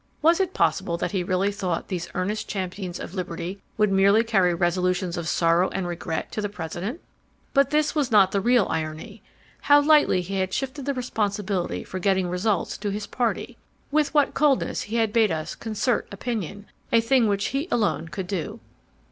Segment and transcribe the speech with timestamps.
[0.23, 4.51] Was it possible that he really thought these earnest champions of liberty would merely carry
[4.51, 6.99] resolutions of sorrow and regret to the President?
[7.53, 9.21] But this was not the real irony.
[9.61, 13.59] How lightly he had shifted the responsibility for getting results to his party.
[13.91, 18.25] With what coldness he had bade us "concert opinion," a thing which he alone could
[18.25, 18.59] do.